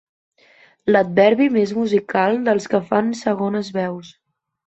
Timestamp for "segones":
3.23-3.73